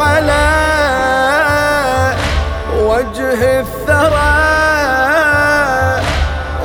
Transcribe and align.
على 0.00 0.48
وجه 2.82 3.60
الثرى 3.60 4.40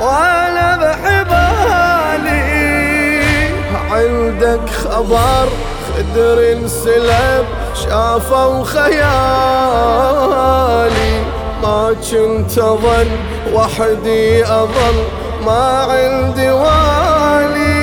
وأنا 0.00 0.68
بحبالي. 0.76 2.46
عندك 3.90 4.70
خبر 4.70 5.46
خدر 5.88 6.38
انسلب 6.52 7.46
شافوا 7.74 8.64
خيالي. 8.64 9.06
ما 11.62 11.94
كنت 12.10 12.58
أظن 12.58 13.08
وحدي 13.52 14.44
أظل 14.44 14.96
ما 15.46 15.86
عندي 15.90 16.50
والي. 16.50 17.76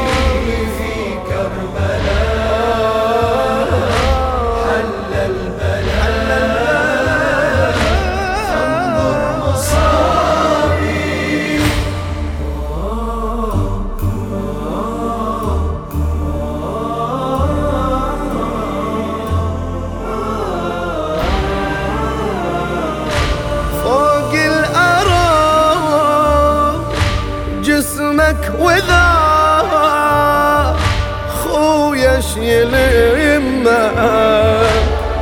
شيل 32.21 32.73
يمه 33.17 33.91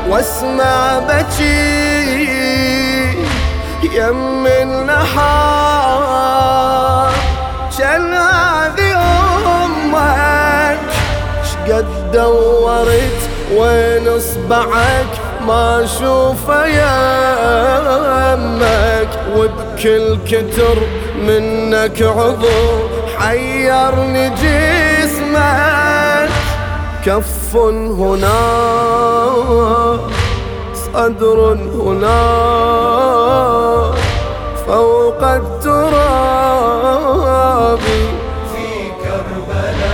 واسمع 0.10 1.00
بكي. 1.00 2.38
يم 3.94 4.48
النحار 4.48 5.88
كان 7.80 8.14
هذه 8.14 8.98
أمك؟ 9.66 10.80
شقد 11.44 11.88
دورت 12.14 13.22
وين 13.56 14.08
أصبعك؟ 14.08 15.12
ما 15.48 15.84
اشوفه 15.84 16.66
يمك. 16.66 17.98
وبكل 19.36 20.18
كتر 20.28 20.78
منك 21.18 22.02
عضو 22.02 22.90
حيرني 23.20 24.30
جسمك. 24.30 25.77
كف 27.08 27.56
هنا 27.56 28.40
صدر 30.74 31.40
هنا 31.54 32.20
فوق 34.68 35.24
التراب. 35.24 36.60
في 38.54 38.68
كربلاء 39.04 39.88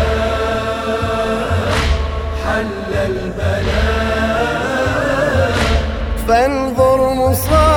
حل 2.46 2.91
البلاء. 2.94 4.34
فانظر 6.28 7.00
مصابي 7.13 7.72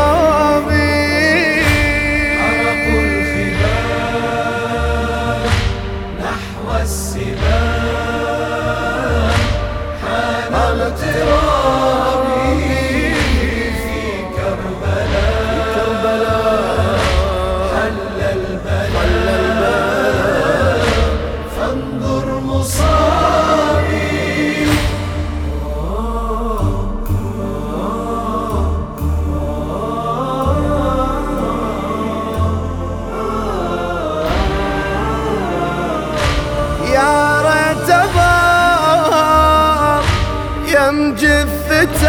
جثتك 41.84 42.02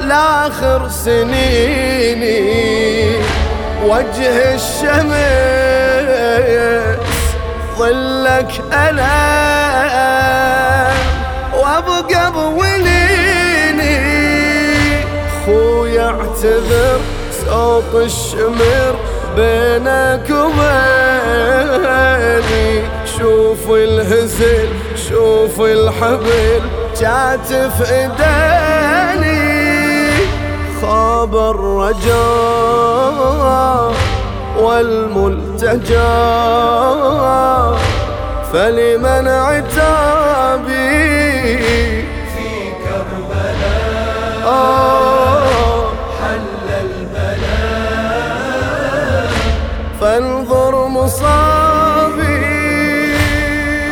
لآخر 0.00 0.88
سنيني 0.88 2.38
وجه 3.84 4.54
الشمس 4.54 5.08
ظلك 7.78 8.52
أنا 8.72 9.18
وأبقى 11.54 12.32
بوليني 12.32 13.98
خويا 15.46 16.06
اعتذر 16.06 17.00
صوت 17.46 17.94
الشمر 17.94 18.94
بينك 19.36 20.30
وبيني. 20.30 21.68
شوف 23.18 23.70
الهزل 23.70 24.68
شوف 25.08 25.60
الحبل 25.60 26.60
جات 27.00 27.46
في 27.46 28.08
خاب 30.82 31.36
الرجاء 31.36 32.18
والملتجى 34.58 36.14
فلمن 38.52 39.28
عتابي؟ 39.28 40.88
في 42.34 42.50
كربلاء 42.84 44.48
حل 46.20 46.68
البلاء 46.84 48.08
فانظر 50.00 50.88
مصابي 50.88 52.38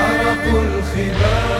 عرق 0.00 0.44
الخباء 0.55 1.56